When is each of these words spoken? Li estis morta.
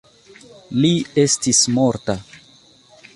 Li 0.85 0.89
estis 1.25 1.61
morta. 1.77 2.17